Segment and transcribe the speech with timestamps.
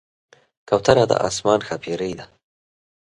[0.67, 2.25] کوتره د آسمان ښاپېرۍ ده.